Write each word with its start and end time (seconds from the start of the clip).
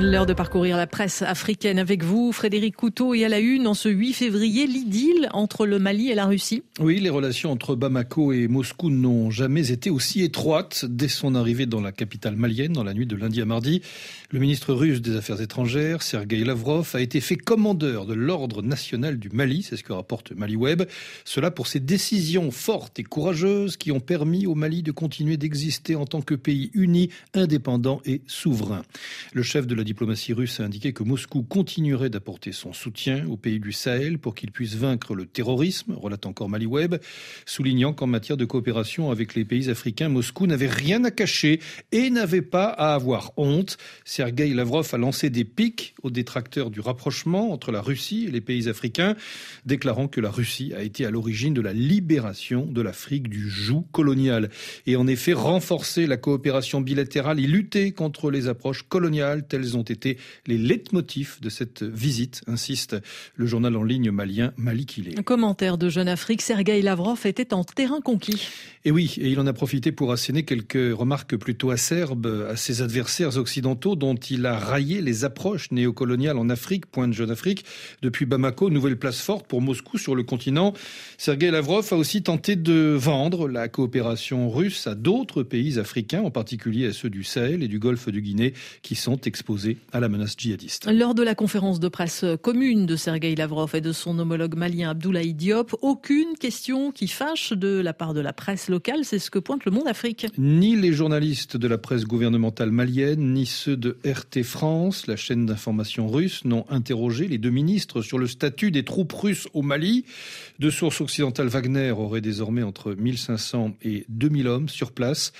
L'heure 0.00 0.24
de 0.24 0.32
parcourir 0.32 0.78
la 0.78 0.86
presse 0.86 1.20
africaine 1.20 1.78
avec 1.78 2.02
vous, 2.02 2.32
Frédéric 2.32 2.76
Couteau, 2.76 3.12
et 3.12 3.26
à 3.26 3.28
la 3.28 3.40
une, 3.40 3.66
en 3.66 3.74
ce 3.74 3.90
8 3.90 4.14
février, 4.14 4.66
l'idylle 4.66 5.28
entre 5.34 5.66
le 5.66 5.78
Mali 5.78 6.08
et 6.08 6.14
la 6.14 6.24
Russie. 6.24 6.62
Oui, 6.80 6.98
les 6.98 7.10
relations 7.10 7.52
entre 7.52 7.76
Bamako 7.76 8.32
et 8.32 8.48
Moscou 8.48 8.88
n'ont 8.88 9.30
jamais 9.30 9.70
été 9.70 9.90
aussi 9.90 10.22
étroites. 10.22 10.86
Dès 10.86 11.08
son 11.08 11.34
arrivée 11.34 11.66
dans 11.66 11.82
la 11.82 11.92
capitale 11.92 12.36
malienne, 12.36 12.72
dans 12.72 12.84
la 12.84 12.94
nuit 12.94 13.06
de 13.06 13.16
lundi 13.16 13.42
à 13.42 13.44
mardi, 13.44 13.82
le 14.30 14.38
ministre 14.38 14.72
russe 14.72 15.02
des 15.02 15.14
Affaires 15.14 15.42
étrangères, 15.42 16.02
Sergei 16.02 16.42
Lavrov, 16.42 16.90
a 16.94 17.00
été 17.02 17.20
fait 17.20 17.36
commandeur 17.36 18.06
de 18.06 18.14
l'ordre 18.14 18.62
national 18.62 19.18
du 19.18 19.28
Mali, 19.28 19.62
c'est 19.62 19.76
ce 19.76 19.84
que 19.84 19.92
rapporte 19.92 20.32
MaliWeb. 20.32 20.84
Cela 21.26 21.50
pour 21.50 21.66
ses 21.66 21.80
décisions 21.80 22.50
fortes 22.50 22.98
et 22.98 23.04
courageuses 23.04 23.76
qui 23.76 23.92
ont 23.92 24.00
permis 24.00 24.46
au 24.46 24.54
Mali 24.54 24.82
de 24.82 24.90
continuer 24.90 25.36
d'exister 25.36 25.96
en 25.96 26.06
tant 26.06 26.22
que 26.22 26.34
pays 26.34 26.70
uni, 26.72 27.10
indépendant 27.34 28.00
et 28.06 28.22
souverain. 28.26 28.82
Le 29.34 29.42
chef 29.42 29.66
de 29.66 29.74
la 29.74 29.81
diplomatie 29.84 30.32
russe 30.32 30.60
a 30.60 30.64
indiqué 30.64 30.92
que 30.92 31.02
Moscou 31.02 31.42
continuerait 31.42 32.10
d'apporter 32.10 32.52
son 32.52 32.72
soutien 32.72 33.26
aux 33.28 33.36
pays 33.36 33.60
du 33.60 33.72
Sahel 33.72 34.18
pour 34.18 34.34
qu'ils 34.34 34.50
puissent 34.50 34.76
vaincre 34.76 35.14
le 35.14 35.26
terrorisme, 35.26 35.94
relate 35.94 36.26
encore 36.26 36.48
MaliWeb, 36.48 36.96
soulignant 37.46 37.92
qu'en 37.92 38.06
matière 38.06 38.36
de 38.36 38.44
coopération 38.44 39.10
avec 39.10 39.34
les 39.34 39.44
pays 39.44 39.70
africains, 39.70 40.08
Moscou 40.08 40.46
n'avait 40.46 40.68
rien 40.68 41.04
à 41.04 41.10
cacher 41.10 41.60
et 41.92 42.10
n'avait 42.10 42.42
pas 42.42 42.66
à 42.66 42.94
avoir 42.94 43.32
honte. 43.36 43.78
Sergei 44.04 44.52
Lavrov 44.54 44.88
a 44.92 44.98
lancé 44.98 45.30
des 45.30 45.44
pics 45.44 45.94
aux 46.02 46.10
détracteurs 46.10 46.70
du 46.70 46.80
rapprochement 46.80 47.52
entre 47.52 47.72
la 47.72 47.80
Russie 47.80 48.26
et 48.28 48.30
les 48.30 48.40
pays 48.40 48.68
africains, 48.68 49.16
déclarant 49.66 50.08
que 50.08 50.20
la 50.20 50.30
Russie 50.30 50.72
a 50.76 50.82
été 50.82 51.06
à 51.06 51.10
l'origine 51.10 51.54
de 51.54 51.60
la 51.60 51.72
libération 51.72 52.66
de 52.66 52.80
l'Afrique 52.80 53.28
du 53.28 53.48
joug 53.48 53.86
colonial 53.92 54.50
et 54.86 54.96
en 54.96 55.06
effet 55.06 55.32
renforcer 55.32 56.06
la 56.06 56.16
coopération 56.16 56.80
bilatérale 56.80 57.40
et 57.40 57.46
lutter 57.46 57.92
contre 57.92 58.30
les 58.30 58.48
approches 58.48 58.82
coloniales 58.82 59.46
telles 59.46 59.71
ont 59.76 59.82
été 59.82 60.18
les 60.46 60.58
leitmotifs 60.58 61.40
de 61.40 61.48
cette 61.48 61.82
visite, 61.82 62.42
insiste 62.46 62.96
le 63.34 63.46
journal 63.46 63.76
en 63.76 63.82
ligne 63.82 64.10
malien 64.10 64.52
Mali 64.56 64.86
Un 65.16 65.22
commentaire 65.22 65.78
de 65.78 65.88
Jeune 65.88 66.08
Afrique, 66.08 66.42
Sergei 66.42 66.82
Lavrov 66.82 67.20
était 67.24 67.54
en 67.54 67.64
terrain 67.64 68.00
conquis. 68.00 68.48
Et 68.84 68.90
oui, 68.90 69.14
et 69.18 69.28
il 69.28 69.38
en 69.38 69.46
a 69.46 69.52
profité 69.52 69.92
pour 69.92 70.12
asséner 70.12 70.44
quelques 70.44 70.96
remarques 70.96 71.36
plutôt 71.36 71.70
acerbes 71.70 72.46
à 72.50 72.56
ses 72.56 72.82
adversaires 72.82 73.36
occidentaux 73.36 73.94
dont 73.94 74.16
il 74.16 74.44
a 74.46 74.58
raillé 74.58 75.00
les 75.00 75.24
approches 75.24 75.70
néocoloniales 75.70 76.38
en 76.38 76.48
Afrique, 76.48 76.86
pointe 76.86 77.12
Jeune 77.12 77.30
Afrique. 77.30 77.64
Depuis 78.02 78.26
Bamako, 78.26 78.70
nouvelle 78.70 78.98
place 78.98 79.20
forte 79.20 79.46
pour 79.46 79.60
Moscou 79.60 79.98
sur 79.98 80.14
le 80.14 80.24
continent. 80.24 80.72
Sergei 81.16 81.50
Lavrov 81.50 81.86
a 81.92 81.96
aussi 81.96 82.22
tenté 82.22 82.56
de 82.56 82.96
vendre 82.98 83.48
la 83.48 83.68
coopération 83.68 84.50
russe 84.50 84.86
à 84.86 84.94
d'autres 84.94 85.42
pays 85.42 85.78
africains, 85.78 86.22
en 86.22 86.30
particulier 86.30 86.86
à 86.86 86.92
ceux 86.92 87.10
du 87.10 87.22
Sahel 87.22 87.62
et 87.62 87.68
du 87.68 87.78
Golfe 87.78 88.08
du 88.08 88.20
Guinée, 88.20 88.54
qui 88.82 88.96
sont 88.96 89.20
exposés 89.20 89.61
à 89.92 90.00
la 90.00 90.08
menace 90.08 90.34
djihadiste. 90.36 90.88
Lors 90.90 91.14
de 91.14 91.22
la 91.22 91.34
conférence 91.34 91.80
de 91.80 91.88
presse 91.88 92.24
commune 92.42 92.86
de 92.86 92.96
Sergei 92.96 93.34
Lavrov 93.34 93.74
et 93.74 93.80
de 93.80 93.92
son 93.92 94.18
homologue 94.18 94.56
malien 94.56 94.90
Abdoulaye 94.90 95.34
Diop, 95.34 95.76
aucune 95.82 96.36
question 96.38 96.92
qui 96.92 97.08
fâche 97.08 97.52
de 97.52 97.80
la 97.80 97.92
part 97.92 98.14
de 98.14 98.20
la 98.20 98.32
presse 98.32 98.68
locale, 98.68 99.04
c'est 99.04 99.18
ce 99.18 99.30
que 99.30 99.38
pointe 99.38 99.64
le 99.64 99.72
Monde 99.72 99.88
Afrique. 99.88 100.26
Ni 100.38 100.76
les 100.76 100.92
journalistes 100.92 101.56
de 101.56 101.68
la 101.68 101.78
presse 101.78 102.04
gouvernementale 102.04 102.70
malienne, 102.70 103.34
ni 103.34 103.46
ceux 103.46 103.76
de 103.76 103.98
RT 104.04 104.42
France, 104.42 105.06
la 105.06 105.16
chaîne 105.16 105.46
d'information 105.46 106.08
russe, 106.08 106.44
n'ont 106.44 106.64
interrogé 106.70 107.28
les 107.28 107.38
deux 107.38 107.50
ministres 107.50 108.02
sur 108.02 108.18
le 108.18 108.26
statut 108.26 108.70
des 108.70 108.84
troupes 108.84 109.12
russes 109.12 109.48
au 109.54 109.62
Mali. 109.62 110.04
De 110.58 110.70
sources 110.70 111.00
occidentales, 111.00 111.48
Wagner 111.48 111.90
aurait 111.90 112.20
désormais 112.20 112.62
entre 112.62 112.94
1500 112.94 113.76
et 113.82 114.04
2000 114.08 114.48
hommes 114.48 114.68
sur 114.68 114.92
place. 114.92 115.32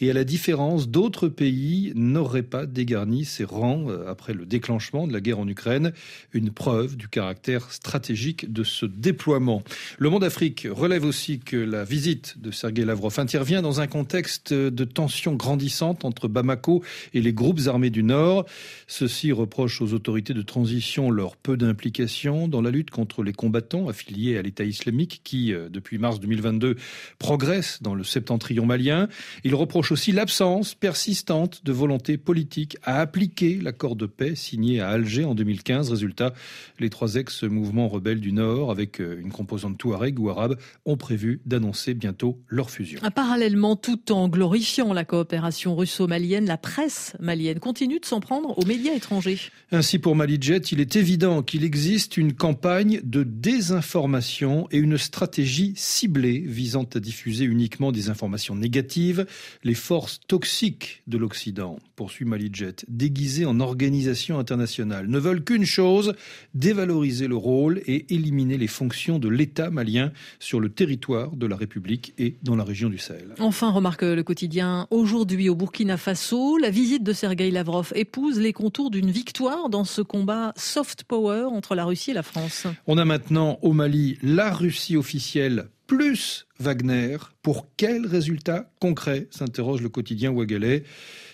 Et 0.00 0.10
à 0.10 0.14
la 0.14 0.24
différence 0.24 0.88
d'autres 0.88 1.28
pays, 1.28 1.92
n'aurait 1.94 2.42
pas 2.42 2.66
dégarni 2.66 3.24
ses 3.24 3.44
rangs 3.44 3.67
euh, 3.68 4.10
après 4.10 4.32
le 4.32 4.46
déclenchement 4.46 5.06
de 5.06 5.12
la 5.12 5.20
guerre 5.20 5.38
en 5.38 5.48
Ukraine, 5.48 5.92
une 6.32 6.50
preuve 6.50 6.96
du 6.96 7.08
caractère 7.08 7.70
stratégique 7.72 8.52
de 8.52 8.64
ce 8.64 8.86
déploiement. 8.86 9.62
Le 9.98 10.10
Monde 10.10 10.24
Afrique 10.24 10.66
relève 10.70 11.04
aussi 11.04 11.38
que 11.40 11.56
la 11.56 11.84
visite 11.84 12.38
de 12.38 12.50
Sergei 12.50 12.84
Lavrov 12.84 13.18
intervient 13.18 13.62
dans 13.62 13.80
un 13.80 13.86
contexte 13.86 14.52
de 14.52 14.84
tensions 14.84 15.34
grandissantes 15.34 16.04
entre 16.04 16.28
Bamako 16.28 16.82
et 17.14 17.20
les 17.20 17.32
groupes 17.32 17.60
armés 17.66 17.90
du 17.90 18.02
Nord. 18.02 18.46
Ceux-ci 18.86 19.32
reprochent 19.32 19.82
aux 19.82 19.92
autorités 19.92 20.34
de 20.34 20.42
transition 20.42 21.10
leur 21.10 21.36
peu 21.36 21.56
d'implication 21.56 22.48
dans 22.48 22.62
la 22.62 22.70
lutte 22.70 22.90
contre 22.90 23.22
les 23.22 23.32
combattants 23.32 23.88
affiliés 23.88 24.38
à 24.38 24.42
l'État 24.42 24.64
islamique 24.64 25.20
qui, 25.24 25.52
euh, 25.52 25.68
depuis 25.68 25.98
mars 25.98 26.20
2022, 26.20 26.76
progressent 27.18 27.82
dans 27.82 27.94
le 27.94 28.04
septentrion 28.04 28.66
malien. 28.66 29.08
Ils 29.44 29.54
reprochent 29.54 29.92
aussi 29.92 30.12
l'absence 30.12 30.74
persistante 30.74 31.64
de 31.64 31.72
volonté 31.72 32.16
politique 32.16 32.76
à 32.82 33.00
appliquer 33.00 33.57
l'accord 33.60 33.96
de 33.96 34.06
paix 34.06 34.34
signé 34.34 34.80
à 34.80 34.88
Alger 34.88 35.24
en 35.24 35.34
2015. 35.34 35.90
Résultat, 35.90 36.34
les 36.78 36.90
trois 36.90 37.14
ex-mouvements 37.14 37.88
rebelles 37.88 38.20
du 38.20 38.32
Nord, 38.32 38.70
avec 38.70 39.00
euh, 39.00 39.20
une 39.20 39.30
composante 39.30 39.78
touareg 39.78 40.18
ou 40.18 40.30
arabe, 40.30 40.58
ont 40.84 40.96
prévu 40.96 41.40
d'annoncer 41.46 41.94
bientôt 41.94 42.38
leur 42.48 42.70
fusion. 42.70 43.00
Ah, 43.02 43.10
parallèlement, 43.10 43.76
tout 43.76 44.12
en 44.12 44.28
glorifiant 44.28 44.92
la 44.92 45.04
coopération 45.04 45.76
russo-malienne, 45.76 46.46
la 46.46 46.58
presse 46.58 47.16
malienne 47.20 47.60
continue 47.60 48.00
de 48.00 48.06
s'en 48.06 48.20
prendre 48.20 48.58
aux 48.58 48.64
médias 48.64 48.94
étrangers. 48.94 49.38
Ainsi, 49.72 49.98
pour 49.98 50.16
Malijet, 50.16 50.58
il 50.58 50.80
est 50.80 50.96
évident 50.96 51.42
qu'il 51.42 51.64
existe 51.64 52.16
une 52.16 52.32
campagne 52.32 53.00
de 53.04 53.22
désinformation 53.22 54.66
et 54.70 54.78
une 54.78 54.98
stratégie 54.98 55.72
ciblée 55.76 56.38
visant 56.38 56.86
à 56.94 57.00
diffuser 57.00 57.44
uniquement 57.44 57.92
des 57.92 58.10
informations 58.10 58.54
négatives, 58.54 59.26
les 59.64 59.74
forces 59.74 60.20
toxiques 60.26 61.02
de 61.06 61.18
l'Occident, 61.18 61.78
poursuit 61.96 62.24
Malijet, 62.24 62.76
déguisées 62.88 63.46
en 63.48 63.60
organisation 63.60 64.38
internationale, 64.38 65.08
ne 65.08 65.18
veulent 65.18 65.42
qu'une 65.42 65.64
chose, 65.64 66.14
dévaloriser 66.54 67.26
le 67.26 67.36
rôle 67.36 67.80
et 67.86 68.14
éliminer 68.14 68.58
les 68.58 68.66
fonctions 68.66 69.18
de 69.18 69.28
l'État 69.28 69.70
malien 69.70 70.12
sur 70.38 70.60
le 70.60 70.68
territoire 70.68 71.34
de 71.34 71.46
la 71.46 71.56
République 71.56 72.14
et 72.18 72.36
dans 72.42 72.56
la 72.56 72.64
région 72.64 72.88
du 72.88 72.98
Sahel. 72.98 73.34
Enfin, 73.38 73.70
remarque 73.70 74.02
le 74.02 74.22
quotidien, 74.22 74.86
aujourd'hui 74.90 75.48
au 75.48 75.54
Burkina 75.54 75.96
Faso, 75.96 76.58
la 76.58 76.70
visite 76.70 77.02
de 77.02 77.12
Sergei 77.12 77.50
Lavrov 77.50 77.92
épouse 77.94 78.38
les 78.38 78.52
contours 78.52 78.90
d'une 78.90 79.10
victoire 79.10 79.68
dans 79.68 79.84
ce 79.84 80.02
combat 80.02 80.52
soft 80.56 81.04
power 81.04 81.44
entre 81.44 81.74
la 81.74 81.84
Russie 81.84 82.10
et 82.12 82.14
la 82.14 82.22
France. 82.22 82.66
On 82.86 82.98
a 82.98 83.04
maintenant 83.04 83.58
au 83.62 83.72
Mali 83.72 84.18
la 84.22 84.52
Russie 84.52 84.96
officielle 84.96 85.68
plus 85.88 86.46
Wagner. 86.60 87.16
Pour 87.42 87.66
quels 87.76 88.06
résultats 88.06 88.70
concrets 88.80 89.26
s'interroge 89.30 89.80
le 89.80 89.88
quotidien 89.88 90.30
ouagalais 90.30 90.84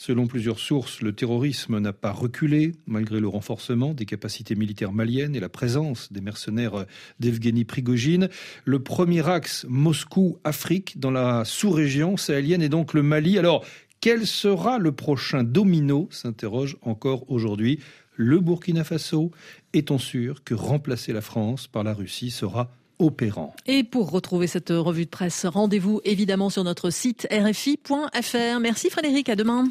Selon 0.00 0.28
plusieurs 0.28 0.60
sources, 0.60 1.02
le 1.02 1.12
terrorisme 1.12 1.80
n'a 1.80 1.92
pas 1.92 2.12
reculé 2.12 2.76
malgré 2.86 3.18
le 3.18 3.26
renforcement 3.26 3.94
des 3.94 4.06
capacités 4.06 4.54
militaires 4.54 4.92
maliennes 4.92 5.34
et 5.34 5.40
la 5.40 5.48
présence 5.48 6.12
des 6.12 6.20
mercenaires 6.20 6.86
d'Evgeny 7.18 7.64
Prigogine. 7.64 8.28
Le 8.64 8.78
premier 8.78 9.28
axe 9.28 9.66
Moscou-Afrique 9.68 11.00
dans 11.00 11.10
la 11.10 11.44
sous-région 11.44 12.16
sahélienne 12.16 12.62
est 12.62 12.68
donc 12.68 12.94
le 12.94 13.02
Mali. 13.02 13.38
Alors, 13.38 13.64
quel 14.00 14.24
sera 14.24 14.78
le 14.78 14.92
prochain 14.92 15.42
domino 15.42 16.08
s'interroge 16.12 16.76
encore 16.82 17.28
aujourd'hui 17.28 17.80
le 18.14 18.38
Burkina 18.38 18.84
Faso. 18.84 19.32
Est-on 19.72 19.98
sûr 19.98 20.44
que 20.44 20.54
remplacer 20.54 21.12
la 21.12 21.22
France 21.22 21.66
par 21.66 21.82
la 21.82 21.92
Russie 21.92 22.30
sera 22.30 22.70
opérant? 23.00 23.52
Et 23.66 23.82
pour 23.82 24.12
retrouver 24.12 24.46
cette 24.46 24.70
revue 24.70 25.06
de 25.06 25.10
presse, 25.10 25.44
rendez-vous 25.44 26.00
évidemment 26.04 26.50
sur 26.50 26.62
notre 26.62 26.90
site 26.90 27.26
rfi.fr. 27.32 28.60
Merci 28.60 28.90
Frédéric, 28.90 29.28
à 29.28 29.34
demain. 29.34 29.64